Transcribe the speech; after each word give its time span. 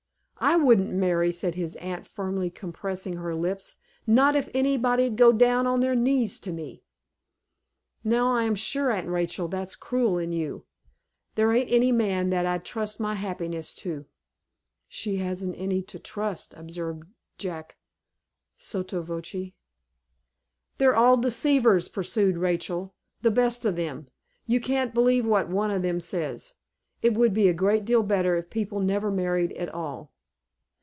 "I 0.43 0.55
wouldn't 0.55 0.89
marry," 0.91 1.31
said 1.31 1.53
his 1.53 1.75
aunt, 1.75 2.07
firmly 2.07 2.49
compressing 2.49 3.17
her 3.17 3.35
lips, 3.35 3.77
"not 4.07 4.35
if 4.35 4.49
anybody'd 4.55 5.15
go 5.15 5.31
down 5.31 5.67
on 5.67 5.81
their 5.81 5.93
knees 5.93 6.39
to 6.39 6.51
me." 6.51 6.81
"Now 8.03 8.33
I 8.33 8.45
am 8.45 8.55
sure, 8.55 8.89
Aunt 8.89 9.07
Rachel, 9.07 9.47
that's 9.47 9.75
cruel 9.75 10.17
in 10.17 10.31
you." 10.31 10.65
"There 11.35 11.51
ain't 11.53 11.69
any 11.69 11.91
man 11.91 12.31
that 12.31 12.47
I'd 12.47 12.65
trust 12.65 12.99
my 12.99 13.13
happiness 13.13 13.71
to." 13.75 14.07
"She 14.87 15.17
hasn't 15.17 15.53
any 15.59 15.83
to 15.83 15.99
trust," 15.99 16.55
observed 16.55 17.03
Jack, 17.37 17.77
sotto 18.57 19.03
voce. 19.03 19.51
"They're 20.79 20.95
all 20.95 21.17
deceivers," 21.17 21.87
pursued 21.87 22.37
Rachel, 22.39 22.95
"the 23.21 23.29
best 23.29 23.63
of 23.63 23.77
'em. 23.77 24.07
You 24.47 24.59
can't 24.59 24.91
believe 24.91 25.27
what 25.27 25.49
one 25.49 25.69
of 25.69 25.85
'em 25.85 25.99
says. 26.01 26.55
It 27.03 27.13
would 27.13 27.35
be 27.35 27.47
a 27.47 27.53
great 27.53 27.85
deal 27.85 28.01
better 28.01 28.35
if 28.35 28.49
people 28.49 28.79
never 28.79 29.11
married 29.11 29.51
at 29.51 29.69
all." 29.69 30.09